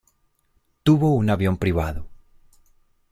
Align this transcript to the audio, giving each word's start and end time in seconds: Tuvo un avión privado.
Tuvo 0.81 1.13
un 1.13 1.29
avión 1.29 1.57
privado. 1.59 2.09